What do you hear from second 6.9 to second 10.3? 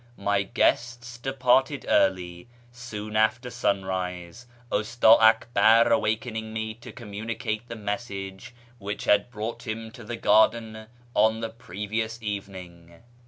communicate the message which had brought him to the AMONGST THE